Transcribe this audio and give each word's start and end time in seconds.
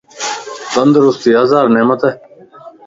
تندرستي 0.73 1.29
ھزار 1.39 1.65
نعمت 1.75 2.01
ا 2.07 2.09